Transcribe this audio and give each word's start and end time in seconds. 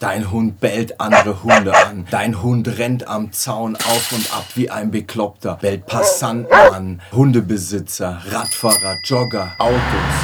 Dein 0.00 0.30
Hund 0.30 0.60
bellt 0.60 0.98
andere 0.98 1.42
Hunde 1.42 1.76
an. 1.76 2.06
Dein 2.10 2.42
Hund 2.42 2.78
rennt 2.78 3.06
am 3.06 3.32
Zaun 3.32 3.76
auf 3.76 4.12
und 4.12 4.32
ab 4.32 4.46
wie 4.54 4.70
ein 4.70 4.90
Bekloppter. 4.90 5.58
Bellt 5.60 5.84
Passanten 5.84 6.50
an, 6.50 7.02
Hundebesitzer, 7.12 8.22
Radfahrer, 8.30 8.96
Jogger, 9.04 9.52
Autos. 9.58 9.78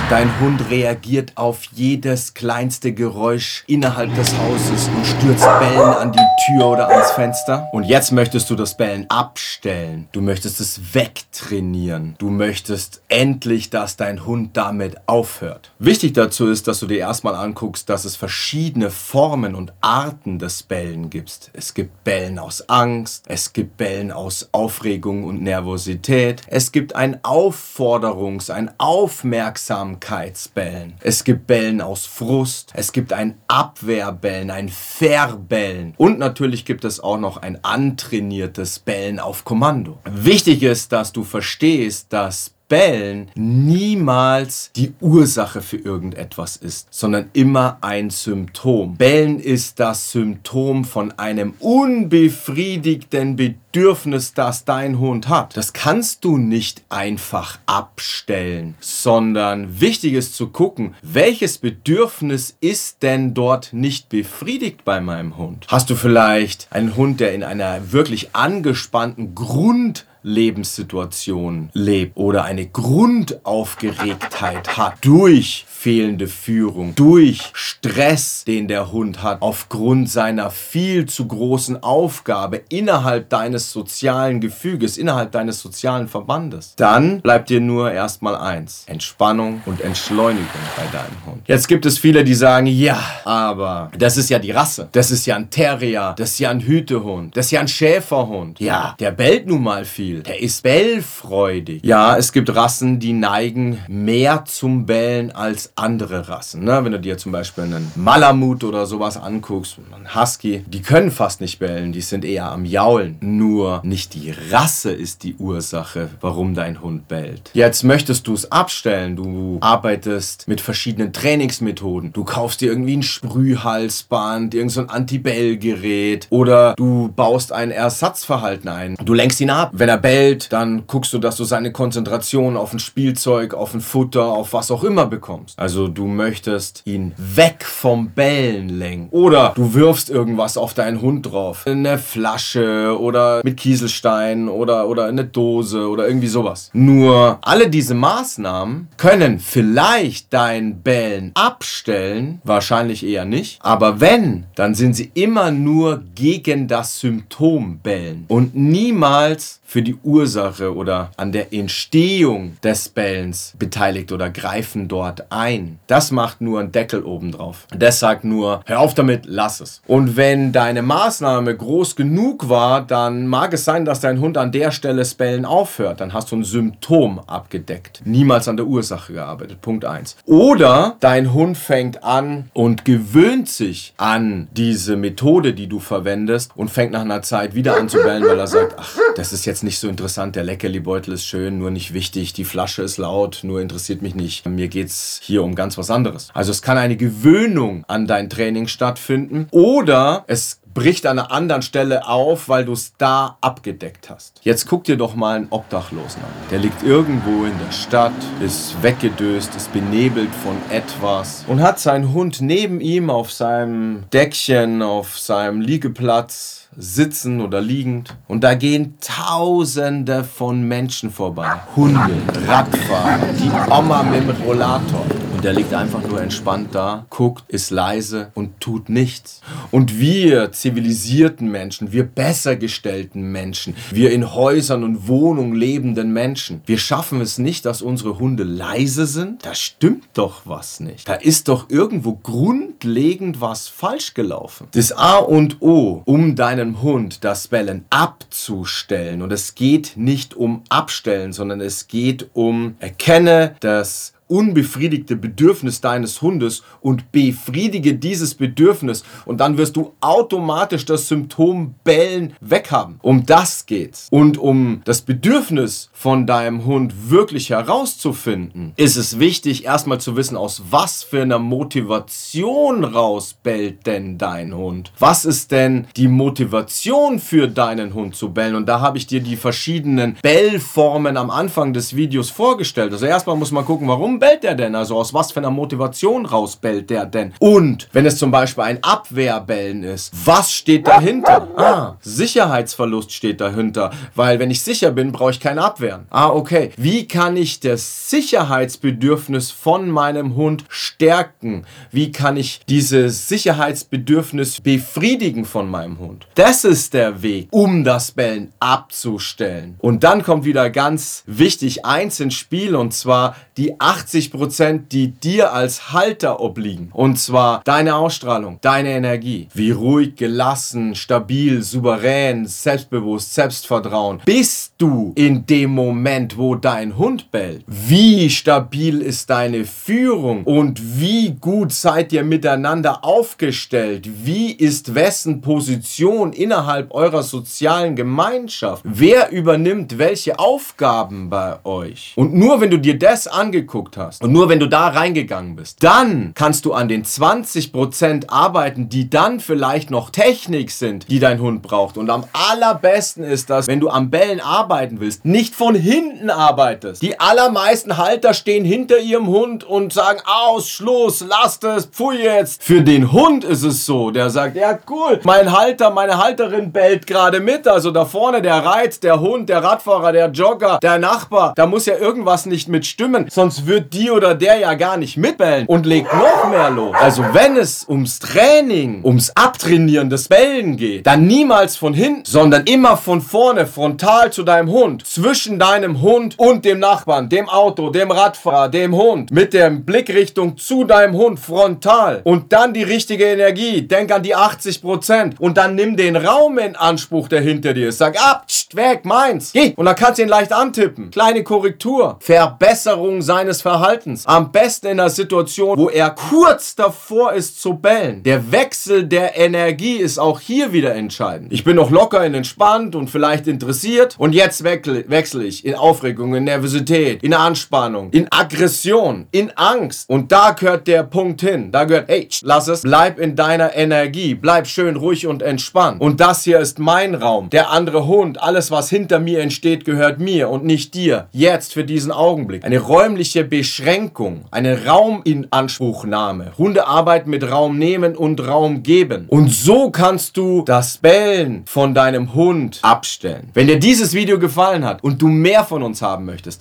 Dein 0.09 0.41
Hund 0.41 0.71
reagiert 0.71 1.33
auf 1.35 1.65
jedes 1.73 2.33
kleinste 2.33 2.95
Geräusch 2.95 3.65
innerhalb 3.67 4.15
des 4.15 4.33
Hauses 4.39 4.89
und 4.89 5.07
stürzt 5.07 5.47
Bellen 5.59 5.79
an 5.79 6.11
die 6.11 6.27
Tür 6.47 6.69
oder 6.69 6.89
ans 6.89 7.11
Fenster. 7.11 7.69
Und 7.73 7.85
jetzt 7.85 8.13
möchtest 8.13 8.49
du 8.49 8.55
das 8.55 8.79
Bellen 8.79 9.05
abstellen. 9.11 10.09
Du 10.13 10.23
möchtest 10.23 10.59
es 10.59 10.95
wegtrainieren. 10.95 12.15
Du 12.17 12.31
möchtest 12.31 13.03
endlich, 13.09 13.69
dass 13.69 13.99
dein 13.99 14.25
Hund 14.25 14.57
damit 14.57 14.97
aufhört. 15.07 15.71
Wichtig 15.79 16.15
dazu 16.15 16.47
ist, 16.47 16.67
dass 16.67 16.81
du 16.81 16.87
dir 16.87 17.01
erstmal 17.01 17.35
anguckst, 17.35 17.91
dass 17.91 18.07
es 18.07 18.17
verschiedene 18.17 18.89
Formen 18.89 19.55
und 19.55 19.66
Arten 19.81 20.39
des 20.39 20.63
Bellen 20.63 21.11
gibt. 21.11 21.51
Es 21.53 21.75
gibt 21.75 22.05
Bellen 22.05 22.39
aus 22.39 22.69
Angst, 22.69 23.25
es 23.29 23.53
gibt 23.53 23.77
Bellen 23.77 24.13
aus 24.13 24.49
Aufregung 24.53 25.25
und 25.25 25.43
Nervosität, 25.43 26.43
es 26.49 26.71
gibt 26.73 26.97
ein 26.97 27.21
Aufforderungs-, 27.23 28.51
ein 28.51 28.71
Aufmerksamkeitsbellen, 28.79 30.95
es 31.01 31.25
gibt 31.25 31.47
Bellen 31.47 31.81
aus 31.81 32.05
Frust, 32.07 32.73
es 32.75 32.93
gibt 32.93 33.13
ein 33.13 33.39
Abwehrbellen, 33.49 34.51
ein 34.51 34.69
Verbellen 34.69 35.95
und 35.97 36.19
natürlich 36.19 36.65
gibt 36.65 36.85
es 36.85 36.99
auch 37.01 37.19
noch 37.19 37.37
ein 37.37 37.63
antrainiertes 37.65 38.81
Bellen 38.81 39.21
auf 39.21 39.45
Kommando. 39.45 39.99
Wichtig 40.05 40.63
ist, 40.63 40.93
dass 40.93 41.13
du 41.13 41.25
verstehst, 41.25 42.13
dass 42.13 42.56
Bellen 42.69 43.31
niemals 43.37 44.73
die 44.75 44.93
Ursache 45.01 45.63
für 45.63 45.77
irgendetwas 45.77 46.57
ist, 46.57 46.89
sondern 46.91 47.31
immer 47.33 47.79
ein 47.81 48.11
Symptom. 48.11 48.97
Bellen 48.97 49.39
ist 49.39 49.79
das 49.79 50.11
Symptom 50.11 50.85
von 50.85 51.13
einem 51.13 51.55
unbefriedigten 51.61 53.37
Bedürfnis, 53.37 54.35
das 54.35 54.65
dein 54.65 54.99
Hund 54.99 55.29
hat. 55.29 55.57
Das 55.57 55.73
kannst 55.73 56.25
du 56.25 56.39
nicht 56.39 56.83
einfach 56.89 57.59
abstellen, 57.67 58.75
sondern 58.81 59.81
wichtig 59.81 60.15
ist 60.15 60.35
zu 60.35 60.49
gucken, 60.49 60.95
welches 61.03 61.59
Bedürfnis 61.59 62.57
ist 62.61 63.03
denn 63.05 63.33
dort 63.33 63.73
nicht 63.73 64.09
befriedigt 64.09 64.85
bei 64.85 65.01
meinem 65.01 65.37
Hund? 65.37 65.67
Hast 65.69 65.89
du 65.91 65.95
vielleicht 65.95 66.67
einen 66.71 66.97
Hund, 66.97 67.21
der 67.21 67.33
in 67.33 67.45
einer 67.45 67.93
wirklich 67.93 68.35
angespannten 68.35 69.35
Grund 69.37 70.06
Lebenssituation 70.27 71.71
lebt 71.73 72.17
oder 72.17 72.45
eine 72.45 72.67
Grundaufgeregtheit 72.67 74.77
hat 74.77 74.99
durch 75.03 75.66
fehlende 75.79 76.27
Führung, 76.27 76.95
durch 76.95 77.51
Stress, 77.53 78.45
den 78.45 78.67
der 78.67 78.91
Hund 78.93 79.23
hat, 79.23 79.43
aufgrund 79.43 80.11
seiner 80.11 80.51
viel 80.51 81.07
zu 81.07 81.29
großen 81.29 81.83
Aufgabe 81.83 82.63
innerhalb 82.71 83.29
deines 83.29 83.71
sozialen 83.71 84.41
Gefüges, 84.41 84.97
innerhalb 84.97 85.33
deines 85.33 85.61
sozialen 85.61 86.09
Verbandes, 86.09 86.75
dann 86.77 87.21
bleibt 87.21 87.51
dir 87.51 87.61
nur 87.61 87.93
erstmal 87.93 88.37
eins, 88.37 88.85
Entspannung 88.87 89.61
und 89.67 89.81
Entschleunigung 89.83 90.47
bei 90.77 90.85
deinem 90.91 91.27
Hund. 91.27 91.43
Jetzt 91.47 91.69
gibt 91.69 91.85
es 91.87 91.99
viele, 91.99 92.25
die 92.25 92.35
sagen, 92.35 92.67
ja, 92.67 92.99
aber 93.25 93.91
das 93.97 94.17
ist 94.17 94.31
ja 94.31 94.39
die 94.39 94.51
Rasse, 94.51 94.89
das 94.93 95.11
ist 95.11 95.27
ja 95.27 95.37
ein 95.37 95.51
Terrier, 95.51 96.15
das 96.17 96.31
ist 96.31 96.39
ja 96.39 96.51
ein 96.51 96.61
Hütehund, 96.61 97.37
das 97.37 97.47
ist 97.47 97.53
ja 97.53 97.61
ein 97.61 97.69
Schäferhund. 97.69 98.59
Ja, 98.61 98.97
der 98.99 99.11
bellt 99.11 99.47
nun 99.47 99.63
mal 99.63 99.85
viel, 99.85 100.23
der 100.23 100.41
ist 100.41 100.63
bellfreudig. 100.63 101.85
Ja, 101.85 102.17
es 102.17 102.33
gibt 102.33 102.53
Rassen, 102.57 102.99
die 102.99 103.13
neigen 103.13 103.79
mehr 103.89 104.45
zum 104.47 104.87
Bellen 104.87 105.31
als 105.31 105.67
andere 105.77 106.29
Rassen. 106.29 106.65
Ne? 106.65 106.85
Wenn 106.85 106.93
du 106.93 107.01
dir 107.01 107.19
zum 107.19 107.33
Beispiel 107.33 107.65
einen 107.65 107.93
Malamut 107.95 108.65
oder 108.65 108.87
sowas 108.87 109.17
anguckst, 109.17 109.79
einen 109.95 110.15
Husky, 110.15 110.65
die 110.67 110.81
können 110.81 111.11
fast 111.11 111.41
nicht 111.41 111.59
bellen, 111.59 111.93
die 111.93 112.01
sind 112.01 112.25
eher 112.25 112.51
am 112.51 112.65
Jaulen. 112.65 113.19
Nur 113.21 113.81
nicht 113.85 114.15
die 114.15 114.35
Rasse 114.51 114.93
ist 114.93 115.23
die 115.23 115.37
Ursache, 115.37 116.09
warum 116.21 116.55
dein 116.55 116.83
Hund 116.83 117.09
bellt. 117.09 117.51
Jetzt 117.53 117.85
möchtest 117.85 118.27
du 118.27 118.35
es 118.35 118.51
abstellen, 118.51 119.17
du 119.17 119.59
arbeitest 119.61 120.49
mit 120.49 120.61
verschiedenen 120.61 121.13
Trainingsmethoden. 121.13 122.13
Du 122.13 122.25
kaufst 122.25 122.63
dir 122.63 122.71
irgendwie 122.71 122.97
ein 122.97 123.03
Sprühhalsband, 123.03 124.55
irgendein 124.55 124.87
so 124.87 124.93
Anti-Bell-Gerät 124.93 126.27
oder 126.31 126.75
du 126.75 127.13
baust 127.15 127.53
ein 127.53 127.71
Ersatzverhalten 127.71 128.69
ein. 128.69 128.97
Du 129.05 129.13
lenkst 129.13 129.41
ihn 129.41 129.51
ab. 129.51 129.71
Wenn 129.75 129.89
er 129.89 129.99
bellt, 129.99 130.53
dann 130.53 130.87
guckst 130.87 131.13
du, 131.13 131.19
dass 131.19 131.37
du 131.37 131.45
seine 131.45 131.71
Konzentration 131.71 132.57
auf 132.57 132.73
ein 132.73 132.79
Spielzeug, 132.79 133.53
auf 133.53 133.75
ein 133.75 133.81
Futter, 133.81 134.25
auf 134.25 134.55
was 134.55 134.71
auch 134.71 134.83
immer 134.83 135.07
bekommst. 135.07 135.59
Du 135.69 136.07
möchtest 136.07 136.83
ihn 136.85 137.13
weg 137.17 137.65
vom 137.65 138.11
Bellen 138.11 138.69
lenken. 138.69 139.09
Oder 139.11 139.53
du 139.55 139.75
wirfst 139.75 140.11
irgendwas 140.11 140.57
auf 140.57 140.75
deinen 140.75 141.01
Hund 141.01 141.27
drauf. 141.27 141.65
Eine 141.67 141.99
Flasche 141.99 142.97
oder 142.99 143.41
mit 143.45 143.57
Kieselstein 143.57 144.49
oder, 144.49 144.89
oder 144.89 145.07
eine 145.07 145.25
Dose 145.25 145.89
oder 145.89 146.07
irgendwie 146.07 146.29
sowas. 146.29 146.71
Nur 146.73 147.39
alle 147.43 147.69
diese 147.69 147.95
Maßnahmen 147.95 148.89
können 148.97 149.41
vielleicht 149.41 150.33
dein 150.33 150.83
Bellen 150.83 151.33
abstellen. 151.35 152.41
Wahrscheinlich 152.45 153.05
eher 153.05 153.25
nicht. 153.25 153.59
Aber 153.63 154.01
wenn, 154.01 154.45
dann 154.55 154.75
sind 154.75 154.95
sie 154.95 155.11
immer 155.15 155.51
nur 155.51 156.03
gegen 156.15 156.69
das 156.69 157.01
Symptom 157.01 157.79
bellen. 157.79 158.25
Und 158.29 158.55
niemals 158.55 159.61
für 159.67 159.83
die 159.83 159.97
Ursache 160.03 160.75
oder 160.75 161.11
an 161.17 161.33
der 161.33 161.53
Entstehung 161.53 162.57
des 162.63 162.89
Bellens 162.89 163.55
beteiligt 163.59 164.13
oder 164.13 164.31
greifen 164.31 164.89
dort 164.89 165.31
ein. 165.31 165.56
Das 165.87 166.11
macht 166.11 166.41
nur 166.41 166.61
einen 166.61 166.73
Deckel 166.73 167.03
obendrauf. 167.03 167.67
Das 167.77 167.99
sagt 167.99 168.25
nur, 168.25 168.61
hör 168.67 168.81
auf 168.81 168.95
damit, 168.95 169.23
lass 169.27 169.61
es. 169.61 169.83
Und 169.87 170.17
wenn 170.17 170.53
deine 170.53 170.83
Maßnahme 170.83 171.57
groß 171.57 171.97
genug 171.97 172.49
war, 172.49 172.83
dann 172.83 173.27
mag 173.27 173.53
es 173.53 173.65
sein, 173.65 173.85
dass 173.85 174.01
dein 174.01 174.21
Hund 174.21 174.39
an 174.39 174.53
der 174.53 174.71
Stelle 174.71 174.99
das 174.99 175.15
Bellen 175.15 175.45
aufhört. 175.45 176.01
Dann 176.01 176.13
hast 176.13 176.33
du 176.33 176.37
ein 176.37 176.45
Symptom 176.45 177.21
abgedeckt. 177.27 178.03
Niemals 178.05 178.49
an 178.49 178.57
der 178.57 178.67
Ursache 178.67 179.13
gearbeitet. 179.13 179.61
Punkt 179.61 179.85
1. 179.85 180.17
Oder 180.27 180.97
dein 181.01 181.33
Hund 181.33 181.57
fängt 181.57 182.05
an 182.05 182.51
und 182.53 182.85
gewöhnt 182.85 183.49
sich 183.49 183.95
an 183.97 184.49
diese 184.53 184.97
Methode, 184.97 185.55
die 185.55 185.67
du 185.67 185.79
verwendest 185.79 186.53
und 186.55 186.71
fängt 186.71 186.93
nach 186.93 187.03
einer 187.03 187.23
Zeit 187.23 187.55
wieder 187.55 187.77
an 187.77 187.89
zu 187.89 187.99
bellen, 187.99 188.25
weil 188.25 188.39
er 188.39 188.47
sagt, 188.47 188.77
ach, 188.79 188.97
das 189.17 189.33
ist 189.33 189.45
jetzt 189.45 189.65
nicht 189.65 189.79
so 189.79 189.89
interessant, 189.89 190.37
der 190.37 190.45
Leckerli-Beutel 190.45 191.15
ist 191.15 191.27
schön, 191.27 191.59
nur 191.59 191.71
nicht 191.71 191.95
wichtig, 191.95 192.33
die 192.33 192.45
Flasche 192.45 192.83
ist 192.83 192.99
laut, 192.99 193.41
nur 193.43 193.61
interessiert 193.61 194.03
mich 194.03 194.15
nicht. 194.15 194.47
Mir 194.47 194.69
geht 194.69 194.89
es 194.89 195.21
hier 195.23 195.43
um 195.47 195.55
ganz 195.55 195.79
was 195.79 195.91
anderes. 195.91 196.29
Also 196.35 196.51
es 196.51 196.61
kann 196.61 196.77
eine 196.77 196.97
Gewöhnung 196.97 197.85
an 197.89 198.07
dein 198.07 198.29
Training 198.29 198.67
stattfinden 198.67 199.49
oder 199.51 200.25
es 200.27 200.61
bricht 200.77 201.07
an 201.07 201.19
einer 201.19 201.33
anderen 201.33 201.63
Stelle 201.63 202.07
auf, 202.07 202.51
weil 202.51 202.67
du 202.67 202.75
es 202.75 202.93
da 202.99 203.39
abgedeckt 203.41 204.11
hast. 204.11 204.41
Jetzt 204.43 204.69
guck 204.69 204.85
dir 204.85 204.99
doch 204.99 205.15
mal 205.15 205.37
einen 205.37 205.47
Obdachlosen 205.49 206.23
an. 206.23 206.29
Der 206.51 206.59
liegt 206.59 206.83
irgendwo 206.83 207.47
in 207.47 207.59
der 207.65 207.73
Stadt, 207.73 208.13
ist 208.45 208.77
weggedöst, 208.83 209.57
ist 209.57 209.73
benebelt 209.73 210.29
von 210.35 210.55
etwas 210.71 211.47
und 211.49 211.63
hat 211.63 211.81
seinen 211.81 212.13
Hund 212.13 212.43
neben 212.43 212.83
ihm 212.83 213.09
auf 213.09 213.33
seinem 213.33 214.05
Deckchen, 214.13 214.83
auf 214.83 215.19
seinem 215.19 215.63
Liegeplatz 215.63 216.69
sitzen 216.77 217.41
oder 217.41 217.63
liegend. 217.63 218.15
Und 218.29 218.45
da 218.45 218.55
gehen 218.55 218.99
Tausende 219.01 220.25
von 220.25 220.63
Menschen 220.63 221.11
vorbei. 221.11 221.53
Hunde, 221.75 222.21
Radfahrer, 222.47 223.19
die 223.41 223.51
Oma 223.73 224.03
mit 224.03 224.29
dem 224.29 224.43
Rollator. 224.45 225.07
Und 225.37 225.45
der 225.45 225.53
liegt 225.53 225.75
einfach 225.75 226.03
nur 226.09 226.23
entspannt 226.23 226.71
da, 226.73 227.05
guckt, 227.11 227.45
ist 227.49 227.71
leise 227.71 228.31
und 228.33 228.59
tut 228.59 228.89
nichts. 228.89 229.43
Und 229.71 230.01
wir 230.01 230.51
zivilisierten 230.51 231.51
Menschen, 231.51 231.93
wir 231.93 232.05
besser 232.05 232.57
gestellten 232.57 233.33
Menschen, 233.33 233.77
wir 233.91 234.13
in 234.13 234.33
Häusern 234.33 234.83
und 234.83 235.09
Wohnungen 235.09 235.55
lebenden 235.55 236.15
Menschen, 236.15 236.63
wir 236.65 236.79
schaffen 236.79 237.21
es 237.21 237.37
nicht, 237.37 237.67
dass 237.67 237.83
unsere 237.83 238.19
Hunde 238.19 238.45
leise 238.45 239.05
sind? 239.05 239.45
Da 239.45 239.55
stimmt 239.55 240.05
doch 240.15 240.41
was 240.47 240.81
nicht. 240.81 241.07
Da 241.07 241.13
ist 241.13 241.49
doch 241.49 241.69
irgendwo 241.69 242.15
grundlegend 242.15 243.39
was 243.39 243.69
falsch 243.69 244.15
gelaufen. 244.15 244.69
Das 244.73 244.91
A 244.93 245.19
und 245.19 245.61
O, 245.61 246.01
um 246.07 246.35
deinem 246.35 246.81
Hund 246.81 247.25
das 247.25 247.49
Bellen 247.49 247.85
abzustellen. 247.91 249.21
Und 249.21 249.35
es 249.35 249.55
geht 249.55 249.99
nicht 249.99 250.33
um 250.33 250.63
abstellen, 250.71 251.35
sondern 251.35 251.61
es 251.61 251.89
geht 251.89 252.31
um 252.33 252.77
erkenne 252.81 253.55
das 253.61 254.15
unbefriedigte 254.29 255.17
Bedürfnis 255.17 255.81
deines 255.81 256.21
Hundes 256.23 256.63
und 256.81 257.13
befriedige 257.13 257.95
dieses 257.95 258.35
Bedürfnis 258.35 259.05
und 259.25 259.39
dann 259.41 259.59
wirst 259.59 259.77
du 259.77 259.93
automatisch 260.01 260.85
das 260.85 261.09
Symptom 261.09 261.75
Bellen 261.85 262.35
weghaben. 262.41 262.99
Um 263.03 263.27
das 263.27 263.67
geht's. 263.67 264.09
Und 264.11 264.39
um 264.39 264.83
das 264.85 265.03
Bedürfnis 265.03 265.91
von 265.93 266.27
deinem 266.27 266.65
Hund 266.65 267.11
wirklich 267.11 267.51
herauszufinden, 267.51 268.73
ist 268.77 268.97
es 268.97 269.19
wichtig, 269.19 269.65
erstmal 269.65 270.01
zu 270.01 270.17
wissen, 270.17 270.37
aus 270.37 270.63
was 270.71 271.03
für 271.03 271.23
einer 271.23 271.39
Motivation 271.39 272.85
raus 272.85 273.37
bellt 273.43 273.87
denn 273.87 274.19
dein 274.19 274.55
Hund. 274.55 274.93
Was 274.99 275.25
ist 275.25 275.53
denn 275.53 275.87
die 275.97 276.09
Motivation 276.09 277.19
für 277.19 277.49
deinen 277.49 277.95
Hund 277.95 278.17
zu 278.17 278.33
bellen? 278.33 278.57
Und 278.57 278.67
da 278.67 278.81
habe 278.81 278.99
ich 278.99 279.07
dir 279.07 279.21
die 279.21 279.37
verschiedenen 279.37 280.17
Bellformen 280.23 281.17
am 281.17 281.31
Anfang 281.31 281.73
des 281.73 281.95
Videos 281.95 282.31
vorgestellt. 282.31 282.93
Also 282.93 283.07
erstmal 283.07 283.37
muss 283.37 283.53
man 283.53 283.65
gucken, 283.65 283.89
warum 283.89 284.16
bellt 284.19 284.43
der 284.43 284.55
denn? 284.55 284.75
Also 284.75 284.97
aus 284.97 285.15
was 285.15 285.33
für 285.33 285.41
einer 285.41 285.51
Motivation 285.51 286.27
raus 286.27 286.57
bellt 286.57 286.91
der 286.91 287.07
denn? 287.07 287.33
Und 287.39 287.89
wenn 287.93 288.07
es 288.07 288.19
zum 288.19 288.31
Beispiel 288.31 288.65
ein 288.65 288.83
Abwehrbellen 288.83 289.83
ist, 289.83 290.13
was 290.25 290.53
steht 290.53 290.87
dahinter? 290.87 291.49
Ah, 291.57 291.97
Sicherheitsverlust 292.01 293.13
steht 293.13 293.41
dahinter, 293.41 293.91
weil 294.15 294.39
wenn 294.39 294.51
ich 294.51 294.63
sicher 294.63 294.91
bin, 294.91 295.13
brauche 295.13 295.31
ich 295.31 295.41
keine 295.41 295.63
Abwehren. 295.63 296.07
Ah, 296.11 296.29
okay. 296.29 296.71
Wie 296.77 297.09
kann 297.09 297.37
ich 297.37 297.61
das 297.61 298.11
Sicherheitsbedürfnis 298.11 299.51
von 299.51 299.91
meinem 299.91 300.37
Hund 300.37 300.65
stärken? 300.69 301.65
Wie 301.91 302.13
kann 302.13 302.37
ich 302.37 302.61
dieses 302.69 303.29
Sicherheitsbedürfnis 303.29 304.61
befriedigen 304.61 305.45
von 305.45 305.71
meinem 305.71 305.99
Hund? 305.99 306.27
Das 306.35 306.65
ist 306.65 306.95
der 306.95 307.23
Weg, 307.23 307.49
um 307.51 307.85
das 307.85 308.13
Bellen 308.13 308.53
abzustellen. 308.61 309.77
Und 309.79 310.05
dann 310.05 310.23
kommt 310.23 310.45
wieder 310.45 310.71
ganz 310.71 311.23
wichtig 311.27 311.85
eins 311.85 312.21
ins 312.21 312.35
Spiel 312.35 312.77
und 312.77 312.93
zwar 312.93 313.37
die 313.57 313.81
80 313.81 314.33
Prozent, 314.33 314.93
die 314.93 315.09
dir 315.13 315.53
als 315.53 315.93
Halter 315.93 316.41
obliegen. 316.41 316.91
Und 316.93 317.19
zwar 317.19 317.63
deine 317.65 317.97
Ausstrahlung, 317.97 318.59
deine 318.61 318.91
Energie. 318.91 319.49
Wie 319.55 319.71
ruhig, 319.71 320.17
gelassen, 320.17 320.95
stabil, 320.95 321.63
souverän, 321.63 322.47
selbstbewusst, 322.47 323.35
Selbstvertrauen. 323.35 324.21
Bist 324.25 324.75
du 324.79 325.13
in 325.15 325.47
dem 325.47 325.71
Moment, 325.71 326.37
wo 326.37 326.55
dein 326.55 326.99
Hund 326.99 327.31
bellt? 327.31 327.65
Wie 327.67 328.29
stabil 328.29 329.01
ist 329.01 329.31
deine 329.31 329.65
Führung? 329.65 330.45
Und 330.45 331.01
wie 331.01 331.31
gut 331.41 331.73
seid 331.73 332.13
ihr 332.13 332.25
miteinander 332.25 333.05
aufgestellt? 333.05 334.09
Wie 334.25 334.53
ist 334.53 334.95
wessen 334.95 335.41
Position 335.41 336.33
innerhalb 336.33 336.93
eurer 336.93 337.23
sozialen 337.23 337.97
Gemeinschaft? 337.97 338.83
Wer 338.85 339.31
übernimmt 339.31 339.99
welche 339.99 340.39
Aufgaben 340.39 341.31
bei 341.31 341.65
euch? 341.65 342.13
Und 342.17 342.35
nur 342.35 342.61
wenn 342.61 342.71
du 342.71 342.79
dir 342.79 342.99
das 342.99 343.27
angeguckt 343.47 343.97
hast 343.97 344.25
und 344.25 344.33
nur 344.33 344.49
wenn 344.49 344.59
du 344.59 344.67
da 344.67 344.89
reingegangen 344.89 345.55
bist, 345.55 345.83
dann 345.85 346.33
kannst 346.35 346.65
du 346.65 346.73
an 346.73 346.89
den 346.89 347.05
20% 347.05 348.29
arbeiten, 348.29 348.89
die 348.89 349.09
dann 349.09 349.39
vielleicht 349.39 349.91
noch 349.91 350.11
Technik 350.11 350.73
sind, 350.73 351.09
die 351.09 351.21
dein 351.21 351.41
Hund 351.41 351.63
braucht. 351.63 351.97
Und 351.97 352.11
am 352.11 352.25
allerbesten 352.33 353.23
ist 353.23 353.49
das, 353.49 353.69
wenn 353.69 353.79
du 353.79 353.89
am 353.89 354.11
Bellen 354.11 354.41
arbeiten 354.41 354.99
willst, 354.99 355.25
nicht 355.25 355.55
von 355.55 355.77
hinten 355.77 356.29
arbeitest. 356.29 357.03
Die 357.03 357.21
allermeisten 357.21 357.97
Halter 357.97 358.35
stehen 358.35 358.65
hinter 358.65 358.99
ihrem 358.99 359.29
Hund 359.29 359.63
und 359.63 359.93
sagen, 359.93 360.21
aus, 360.25 360.69
Schluss, 360.69 361.25
lasst 361.29 361.63
es, 361.63 361.87
pfui 361.87 362.19
jetzt. 362.19 362.65
Für 362.65 362.83
den 362.83 363.13
Hund 363.13 363.45
ist 363.45 363.63
es 363.63 363.87
so, 363.87 364.11
der 364.11 364.31
sagt, 364.31 364.57
ja 364.57 364.77
cool, 364.91 365.21
mein 365.23 365.57
Halter, 365.57 365.91
meine 365.91 366.19
Halterin 366.19 366.73
bellt 366.73 367.07
gerade 367.07 367.39
mit. 367.39 367.69
Also 367.69 367.93
da 367.93 368.05
vorne 368.05 368.43
der 368.43 368.65
Reiz, 368.65 368.99
der 368.99 369.21
Hund, 369.21 369.49
der 369.49 369.63
Radfahrer, 369.63 370.11
der 370.13 370.31
Jogger, 370.31 370.79
der 370.83 370.99
Nachbar, 370.99 371.53
da 371.55 371.67
muss 371.67 371.87
ja 371.87 371.97
irgendwas 371.97 372.47
nicht 372.47 372.69
mit 372.69 372.85
stimmen, 372.87 373.31
sonst 373.37 373.67
wird 373.67 373.93
die 373.93 374.11
oder 374.11 374.35
der 374.35 374.59
ja 374.59 374.75
gar 374.75 374.97
nicht 374.97 375.17
mitbellen 375.17 375.67
und 375.67 375.87
legt 375.87 376.13
noch 376.13 376.51
mehr 376.51 376.71
los. 376.71 376.97
Also 376.99 377.23
wenn 377.33 377.57
es 377.57 377.87
ums 377.89 378.19
Training, 378.19 379.05
ums 379.05 379.31
Abtrainieren 379.35 380.11
des 380.11 380.27
Bellen 380.29 380.77
geht, 380.77 381.07
dann 381.07 381.27
niemals 381.27 381.77
von 381.77 381.93
hinten, 381.95 382.25
sondern 382.25 382.65
immer 382.65 382.97
von 382.97 383.21
vorne, 383.21 383.67
frontal 383.67 384.33
zu 384.33 384.43
deinem 384.43 384.71
Hund, 384.71 385.07
zwischen 385.07 385.59
deinem 385.59 386.01
Hund 386.01 386.39
und 386.39 386.65
dem 386.65 386.79
Nachbarn, 386.79 387.29
dem 387.29 387.49
Auto, 387.49 387.91
dem 387.91 388.11
Radfahrer, 388.11 388.71
dem 388.71 388.97
Hund, 388.97 389.31
mit 389.31 389.53
der 389.53 389.69
Blickrichtung 389.69 390.57
zu 390.57 390.85
deinem 390.85 391.15
Hund, 391.15 391.39
frontal. 391.39 392.23
Und 392.25 392.55
dann 392.55 392.73
die 392.73 392.85
richtige 392.85 393.27
Energie. 393.27 393.83
Denk 393.83 394.11
an 394.13 394.23
die 394.23 394.35
80% 394.35 395.35
und 395.39 395.59
dann 395.59 395.75
nimm 395.75 395.97
den 395.97 396.17
Raum 396.17 396.59
in 396.59 396.75
Anspruch, 396.75 397.29
der 397.29 397.43
hinter 397.43 397.75
dir 397.75 397.89
ist. 397.89 397.99
Sag 397.99 398.19
ab, 398.19 398.47
weg, 398.73 399.05
meins. 399.05 399.53
Geh. 399.53 399.75
Und 399.77 399.85
dann 399.85 399.97
kannst 399.97 400.19
du 400.19 400.23
ihn 400.23 400.29
leicht 400.29 400.53
antippen. 400.53 401.11
Kleine 401.11 401.43
Korrektur. 401.43 402.17
Verbesserung 402.21 403.23
seines 403.27 403.61
Verhaltens. 403.61 404.25
Am 404.25 404.53
besten 404.53 404.87
in 404.87 405.01
einer 405.01 405.11
Situation, 405.11 405.77
wo 405.77 405.91
er 405.91 406.11
kurz 406.11 406.75
davor 406.75 407.33
ist 407.35 407.61
zu 407.61 407.75
bellen. 407.75 408.23
Der 408.23 408.51
Wechsel 408.53 409.05
der 409.05 409.37
Energie 409.37 409.97
ist 409.97 410.19
auch 410.19 410.41
hier 410.41 410.73
wieder 410.73 410.95
entscheidend. 410.95 411.53
Ich 411.53 411.65
bin 411.65 411.77
noch 411.77 411.91
locker 411.91 412.25
und 412.25 412.35
entspannt 412.35 412.95
und 412.95 413.11
vielleicht 413.11 413.47
interessiert 413.47 414.15
und 414.19 414.35
jetzt 414.35 414.65
wechsle 414.65 415.45
ich 415.45 415.65
in 415.65 415.75
Aufregung, 415.75 416.35
in 416.35 416.45
Nervosität, 416.45 417.23
in 417.23 417.35
Anspannung, 417.35 418.11
in 418.13 418.29
Aggression, 418.31 419.27
in 419.33 419.51
Angst. 419.57 420.09
Und 420.09 420.33
da 420.33 420.53
gehört 420.53 420.87
der 420.87 421.03
Punkt 421.03 421.41
hin. 421.41 421.73
Da 421.73 421.85
gehört, 421.85 422.09
hey, 422.09 422.29
lass 422.43 422.69
es, 422.69 422.83
bleib 422.83 423.19
in 423.19 423.37
deiner 423.37 423.75
Energie, 423.75 424.35
bleib 424.35 424.67
schön 424.67 424.97
ruhig 424.97 425.27
und 425.27 425.43
entspannt. 425.43 426.01
Und 426.01 426.21
das 426.21 426.45
hier 426.45 426.61
ist 426.61 426.79
mein 426.79 427.15
Raum. 427.15 427.51
Der 427.51 427.71
andere 427.71 428.07
Hund, 428.07 428.41
alles 428.41 428.71
was 428.71 428.89
hinter 428.89 429.19
mir 429.19 429.41
entsteht, 429.41 429.85
gehört 429.85 430.21
mir 430.21 430.49
und 430.49 430.65
nicht 430.65 430.95
dir. 430.95 431.29
Jetzt 431.33 431.73
für 431.73 431.85
diesen 431.85 432.13
Augenblick. 432.13 432.65
Eine 432.65 432.79
räumliche 433.17 433.45
Beschränkung, 433.45 434.45
eine 434.51 434.85
Rauminanspruchnahme. 434.85 436.53
Hunde 436.59 436.87
arbeiten 436.87 437.31
mit 437.31 437.51
Raum 437.51 437.79
nehmen 437.79 438.15
und 438.15 438.47
Raum 438.47 438.83
geben. 438.83 439.25
Und 439.29 439.51
so 439.51 439.91
kannst 439.91 440.37
du 440.37 440.61
das 440.67 440.99
Bellen 440.99 441.63
von 441.65 441.95
deinem 441.95 442.35
Hund 442.35 442.81
abstellen. 442.83 443.49
Wenn 443.55 443.69
dir 443.69 443.79
dieses 443.79 444.13
Video 444.13 444.39
gefallen 444.39 444.85
hat 444.85 445.03
und 445.03 445.23
du 445.23 445.29
mehr 445.29 445.65
von 445.65 445.83
uns 445.83 446.03
haben 446.03 446.27
möchtest, 446.27 446.61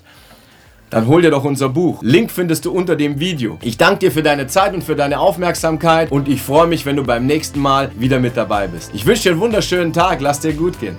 dann 0.89 1.07
hol 1.07 1.21
dir 1.21 1.31
doch 1.31 1.43
unser 1.43 1.67
Buch. 1.67 2.01
Link 2.01 2.31
findest 2.31 2.63
du 2.63 2.71
unter 2.71 2.95
dem 2.95 3.19
Video. 3.19 3.57
Ich 3.61 3.75
danke 3.75 3.99
dir 3.99 4.11
für 4.13 4.23
deine 4.23 4.47
Zeit 4.47 4.73
und 4.73 4.81
für 4.81 4.95
deine 4.95 5.19
Aufmerksamkeit 5.19 6.09
und 6.09 6.29
ich 6.29 6.41
freue 6.41 6.67
mich, 6.67 6.85
wenn 6.85 6.95
du 6.95 7.03
beim 7.03 7.25
nächsten 7.25 7.59
Mal 7.59 7.91
wieder 7.99 8.21
mit 8.21 8.37
dabei 8.37 8.67
bist. 8.67 8.91
Ich 8.93 9.05
wünsche 9.05 9.23
dir 9.23 9.31
einen 9.31 9.41
wunderschönen 9.41 9.91
Tag. 9.91 10.21
Lass 10.21 10.39
dir 10.39 10.53
gut 10.53 10.79
gehen. 10.79 10.95